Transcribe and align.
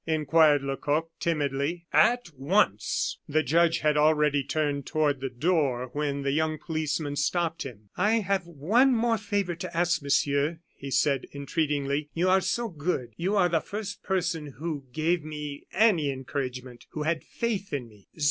inquired 0.07 0.63
Lecoq, 0.63 1.11
timidly. 1.19 1.85
"At 1.93 2.31
once." 2.35 3.19
The 3.29 3.43
judge 3.43 3.81
had 3.81 3.95
already 3.97 4.43
turned 4.43 4.87
toward 4.87 5.21
the 5.21 5.29
door 5.29 5.91
when 5.93 6.23
the 6.23 6.31
young 6.31 6.57
policeman 6.57 7.15
stopped 7.15 7.61
him. 7.61 7.89
"I 7.95 8.13
have 8.21 8.47
one 8.47 8.95
more 8.95 9.19
favor 9.19 9.53
to 9.53 9.77
ask, 9.77 10.01
Monsieur," 10.01 10.57
he 10.75 10.89
said, 10.89 11.27
entreatingly. 11.35 12.09
"You 12.15 12.29
are 12.31 12.41
so 12.41 12.67
good; 12.67 13.09
you 13.15 13.35
are 13.35 13.47
the 13.49 13.59
first 13.61 14.01
person 14.01 14.47
who 14.57 14.85
gave 14.91 15.23
me 15.23 15.67
any 15.71 16.09
encouragement 16.09 16.87
who 16.93 17.03
had 17.03 17.23
faith 17.23 17.71
in 17.71 17.87
me." 17.87 18.07